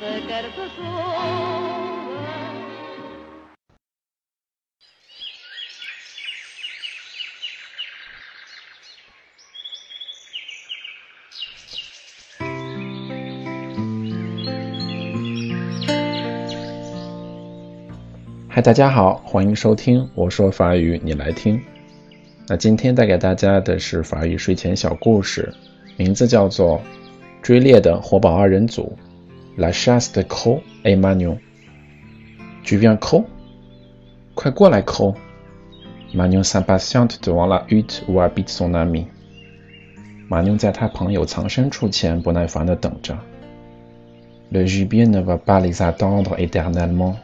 [0.00, 0.06] 嗨，
[18.62, 21.60] 大家好，欢迎收听我说法语，你来听。
[22.46, 25.52] 那今天带给大家的是法语睡前小故事，
[25.96, 26.78] 名字叫做
[27.42, 28.96] 《追猎的活宝二人组》。
[29.57, 33.25] La chasse de Croc et Magnon，Tu viens Croc？
[34.35, 39.07] 快过来，Croc！Magnon s'impatiente devant la hutte où habite son ami。
[40.27, 43.15] 马妞在他朋友藏身处前不耐烦地等着。
[44.49, 47.15] Le gibier ne va pas les attendre éternellement。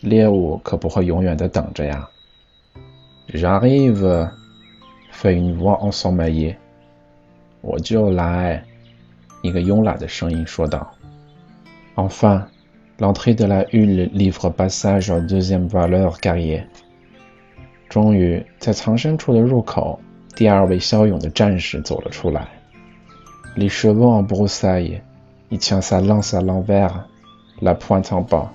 [0.00, 2.08] 猎物可不会永远地等着呀。
[3.28, 6.56] J'arrive，fait une voix ensommeillée。
[7.62, 8.62] 我就来，
[9.42, 10.92] 一个慵懒的声音说道。
[11.96, 12.46] Enfin,
[12.98, 16.66] l'entrée de la hulle livre passage au deuxième valeur guerrier.
[17.88, 19.98] 终于，在藏身处的入口，
[20.34, 22.48] 第二位骁勇的战士走了出来。
[23.56, 25.00] Les chevaux en broussailles,
[25.48, 27.06] il tient sa lance à l'envers,
[27.60, 28.48] la pointe en bas.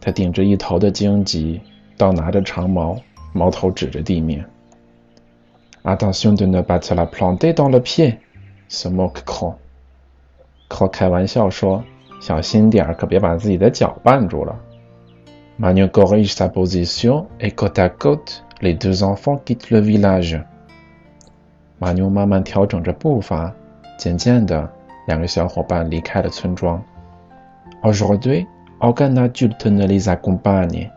[0.00, 1.60] 他顶着一头的荆棘，
[1.96, 2.96] 倒拿着长矛，
[3.32, 4.44] 矛头指着地面。
[5.82, 8.18] Attention de ne pas te la planter dans le pied,
[8.68, 9.56] se moque Croc.
[10.68, 11.82] Croc 开玩笑说。
[12.23, 14.57] 小心点儿，可别把自己的脚绊住了。
[15.59, 20.41] Magnon corrige sa position et côte à côte, les deux enfants quittent le village.
[21.79, 23.53] 马妞慢慢调整着步伐，
[23.97, 24.71] 渐渐的，
[25.05, 26.81] 两个小伙伴离开了村庄。
[27.81, 28.47] Aujourd'hui,
[28.79, 30.89] aucun adulte ne les accompagne.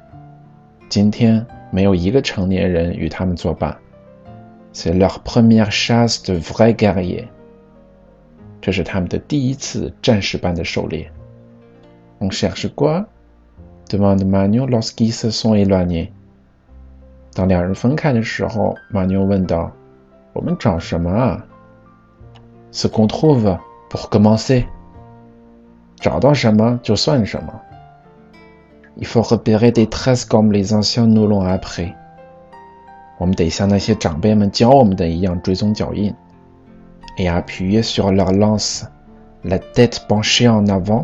[0.89, 3.77] 今天没有一个成年人与他们作伴。
[4.73, 7.27] C'est leur première chasse de vrais guerriers.
[8.61, 11.11] 这是他们的第一次战士般的狩猎。
[12.20, 13.08] On cherche quoi?
[13.90, 16.12] demande Magnon lorsqu'ils se sont éloignés.
[17.34, 19.72] 当两人分开的时候，马妞问道：“
[20.34, 21.46] 我们找什么啊？”
[22.72, 23.58] Ce qu'on trouve
[23.90, 24.66] pour commencer.
[25.98, 27.62] 找到什么就算什么。
[28.98, 31.94] Il faut repérer des traces comme les anciens nous l'ont appris.
[33.18, 36.14] 我们得像那些长辈们教我们的一样追踪脚印。
[37.18, 38.84] Et appuyer sur leur lance,
[39.44, 41.04] la tête penchée en avant.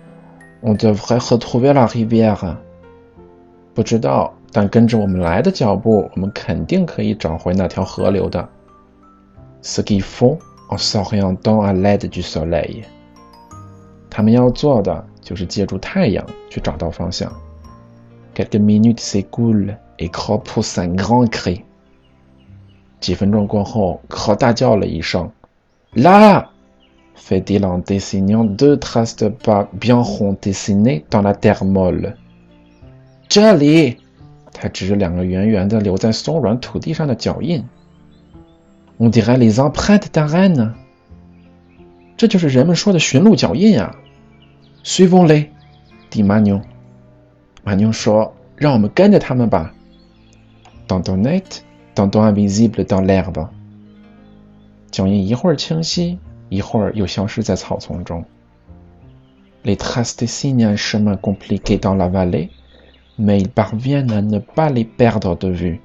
[0.63, 2.57] On devrait retrouver la rivière。
[3.73, 8.47] 不知道，但跟着我们来的脚步，我们肯定可以找回那条河流的。
[9.63, 10.37] Ce qu'ils font
[10.69, 12.83] en s'orientant à l'aide du soleil。
[14.09, 17.31] 他们要做的就是借助太阳去找到方向。
[18.35, 21.63] Quelques minutes s'écoulent et Croc pousse un grand cri。
[22.99, 25.31] 几分钟过后，Croc 大叫了一声
[25.95, 26.45] ：“Là！”
[27.20, 32.16] fait-il en dessinant deux traces de pas bien rond dessinées dans la terre molle.
[33.28, 33.96] 这里，
[34.52, 37.64] 他指着两个圆圆的留在松软土地上的脚印。
[38.98, 40.72] On dirait les empreintes d'un renne。
[42.16, 43.94] 这就是人们说的驯鹿脚印啊。
[44.84, 45.48] Suivons-les,
[46.10, 46.62] dit Magnon。
[47.64, 49.74] 马妞说：“让我们跟着他们吧。”
[50.88, 51.42] Tantôt net,
[51.94, 53.48] tantôt invisible dans l'herbe。
[54.92, 56.18] 脚印一会儿清晰。
[56.51, 58.25] 一会儿又消失在草丛中。
[59.63, 62.49] Les traces dessinent un chemin compliqué dans la vallée,
[63.17, 65.79] mais ils parviennent à ne pas les perdre de vue.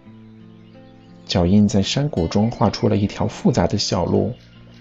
[1.25, 4.33] 脚印在山谷中画出了一条复杂的小路，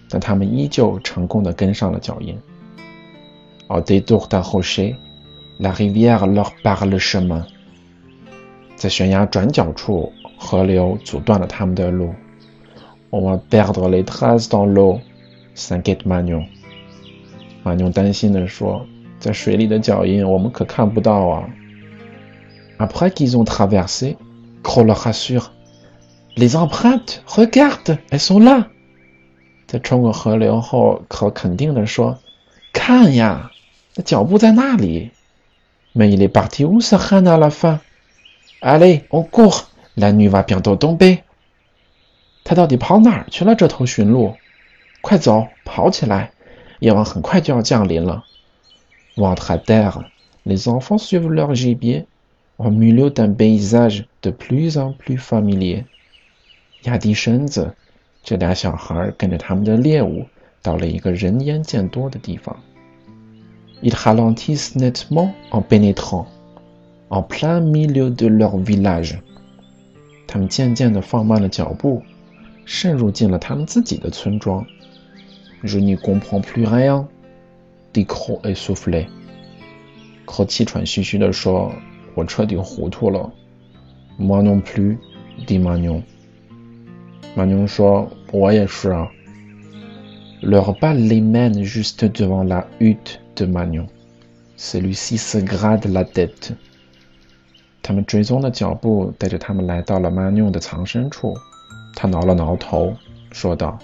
[0.09, 2.35] 但他们依旧成功的跟上了脚印。
[3.67, 4.95] Au détour d'un rocher,
[5.59, 7.45] la rivière leur barre le chemin.
[8.75, 12.15] 在悬崖转角处，河流阻断了他们的路。
[13.11, 14.99] On va perdre les traces dans l'eau,
[15.55, 16.45] s'inquiète Magnon.
[17.63, 18.85] Magnon 担心地说
[19.19, 21.49] ：“在水里的脚印，我们可看不到啊。”
[22.77, 24.17] Après qu'ils ont traversé,
[24.61, 25.51] Crole rassure
[26.35, 28.67] Les empreintes, regarde, elles sont là.
[29.67, 32.19] 在穿过河流后，可肯定地说
[32.73, 33.51] ：“看呀，
[33.95, 35.11] 那脚步在那里。”
[35.95, 37.79] Mais il est parti où ce Khan à la fin?
[38.61, 41.19] Allez, on court, la nuit va bientôt tomber.
[42.43, 43.55] 他到底跑哪儿去了？
[43.55, 44.35] 这头驯鹿，
[45.05, 46.31] 快走，跑起来！
[46.79, 48.23] 夜晚很快就要降临了。
[49.15, 50.03] Ventre à terre,
[50.43, 52.05] les enfants suivent leur gibier
[52.57, 55.85] au milieu d'un paysage de plus en plus familier.
[56.85, 57.75] 压低身子，
[58.23, 60.25] 这俩小孩跟着他们的猎物
[60.63, 62.57] 到了一个人烟渐多的地方。
[63.83, 66.25] Ils ralentissent nettement en pénétrant
[67.09, 69.19] en plein milieu de leur village.
[70.25, 72.01] 他们渐渐地放慢了脚步，
[72.65, 74.65] 渗入进了他们自己的村庄。
[75.64, 77.06] Je n'y comprends plus rien,
[77.92, 79.06] dit Croc essoufflé.
[80.26, 83.32] Croc 气喘吁吁地说：“我彻底糊涂了。”
[84.18, 84.98] Moi non plus,
[85.46, 86.02] dit Magnon.
[87.36, 89.10] Magnon 说：“我也是啊。”
[90.42, 93.86] Leur pas les mène juste devant la hutte de Magnon.
[94.56, 96.54] Celui-ci se grade la tête.
[97.82, 101.36] 他们追踪的脚步带着他们来到了 Magnon 的藏身处。
[101.94, 102.94] 他挠了挠头，
[103.32, 103.78] 说道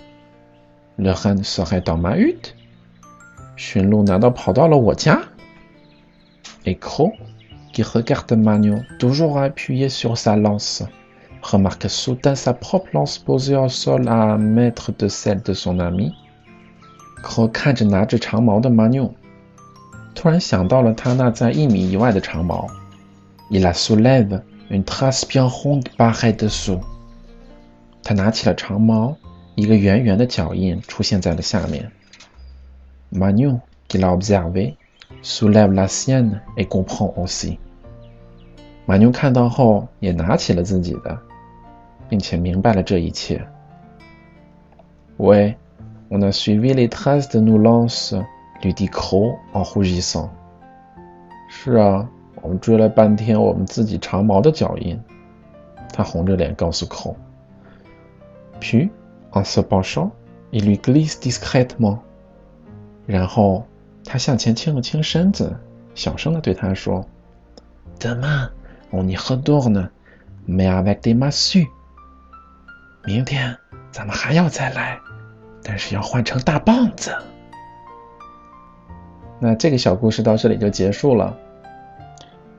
[0.97, 2.55] ：“Le ren serait dans ma hutte？
[3.57, 5.21] 驯鹿难道跑到了我家？”
[6.65, 7.13] Et Croc,
[7.73, 10.83] qui regarde Magnon toujours appuyé sur sa lance,
[11.43, 15.79] remarque soudain sa propre lance posée au sol à un mètre de celle de son
[15.79, 16.13] ami.
[17.23, 19.13] Croc 看着拿着长矛的 Magnon，
[20.15, 22.69] 突然想到了他那在一米以外的长矛。
[23.51, 26.81] Il la soulève, une trace bien ronde paraît dessous.
[28.03, 29.17] 他拿起了长矛，
[29.56, 31.92] 一个圆圆的脚印出现在了下面。
[33.12, 34.76] Magnon, qui l'a observé,
[35.22, 37.58] soulève la sienne et comprend aussi.
[38.88, 41.18] manu 看到后也拿起了自己的，
[42.10, 43.46] 并且明白了这一切。
[45.18, 45.56] Oui,
[46.10, 48.16] on a suivi les traces de nos lances,
[48.64, 50.30] lui dit Croc en rougissant.
[51.50, 52.10] 是啊，
[52.42, 55.00] 我们追了半天我们自己长矛的脚印。
[55.94, 57.16] 他红着脸告诉 Cro。
[58.60, 58.90] Puis,
[59.32, 60.12] en se penchant,
[60.52, 62.00] il lui glisse discrètement.
[63.06, 63.66] 然后
[64.06, 65.56] 他向前倾了倾身子，
[65.96, 67.06] 小声的对他说
[68.00, 68.50] ：“Demain,
[68.92, 69.90] on y retourne,
[70.48, 71.68] mais avec des massues.
[73.04, 73.58] 明天
[73.92, 75.00] 咱们还要再来，
[75.64, 77.12] 但是要换成大棒子。”
[79.40, 81.36] 那这个小故事到这里就结束了。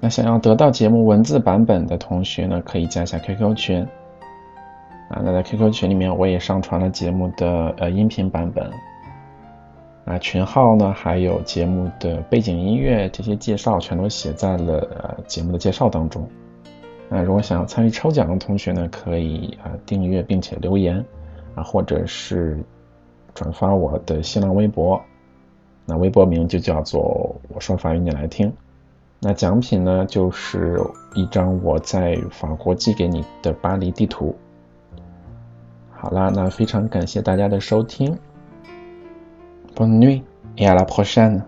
[0.01, 3.87] 那想要得到节目文字版本的同学呢，可以加一下 QQ 群。
[5.12, 8.70] 啊，那在 QQ 群里面我也上传了节目的呃音频版本。
[10.06, 16.26] 啊，群号呢还有节目的背景音乐这些介绍全都写在了呃节目的介绍当中。
[17.09, 21.05] 那如果想要参与抽奖的同学呢，可以啊订阅并且留言
[21.55, 22.58] 啊，或者是
[23.35, 25.00] 转发我的新浪微博。
[25.85, 28.53] 那微博名就叫做“我说法语你来听”。
[29.20, 30.81] 那奖品呢，就是
[31.15, 34.35] 一张我在法国寄给你的巴黎地图。
[36.03, 38.19] 好啦，那非常感谢大家的收听。
[39.77, 40.25] Bonne nuit
[40.56, 41.43] et à la prochaine。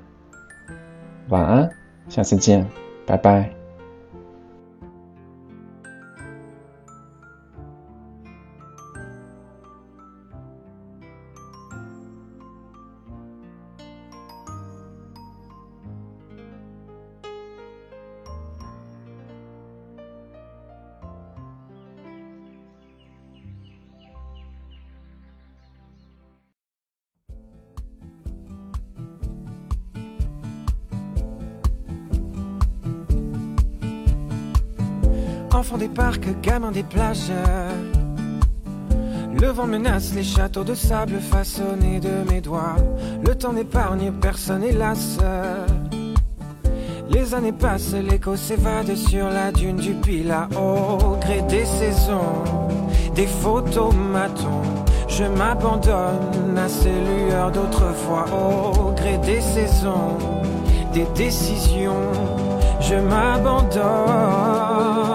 [1.28, 1.68] 晚安，
[2.08, 2.64] 下次见，
[3.04, 3.63] 拜拜。
[35.54, 37.30] Enfants des parcs, gamins des plages.
[39.40, 42.74] Le vent menace les châteaux de sable façonnés de mes doigts.
[43.24, 45.18] Le temps n'épargne personne, hélas.
[47.08, 50.48] Les années passent, l'écho s'évade sur la dune du Pila.
[50.58, 52.42] Au gré des saisons,
[53.14, 54.62] des photomatons.
[55.06, 58.24] Je m'abandonne à ces lueurs d'autrefois.
[58.32, 60.18] Au gré des saisons,
[60.92, 62.10] des décisions.
[62.80, 65.13] Je m'abandonne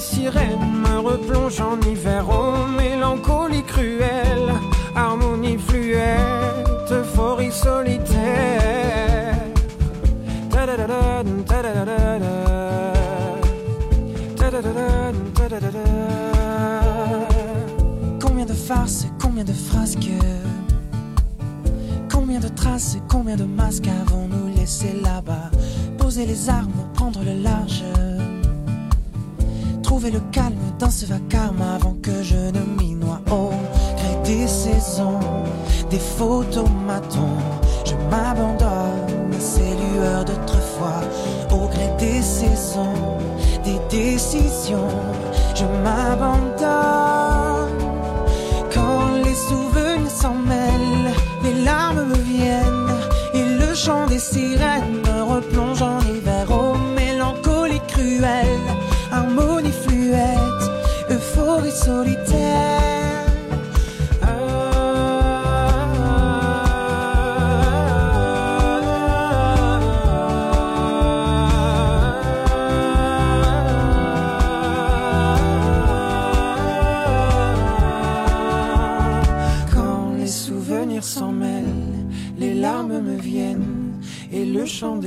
[0.00, 4.52] sirènes me replonge en hiver aux mélancolie cruelle,
[4.96, 9.34] harmonie fluette, euphorie solitaire.
[18.20, 20.10] Combien de farces, combien de frasques,
[22.10, 25.50] combien de traces, combien de masques avons-nous laissé là-bas?
[25.98, 27.84] Poser les armes, prendre le large.
[29.90, 33.20] Trouver le calme dans ce vacarme avant que je ne m'y noie.
[33.28, 33.50] Au
[33.96, 35.18] gré des saisons,
[35.90, 37.40] des photomatons,
[37.84, 41.00] je m'abandonne à ces lueurs d'autrefois.
[41.50, 43.18] Au gré des saisons,
[43.64, 44.86] des décisions,
[45.56, 46.29] je m'abandonne.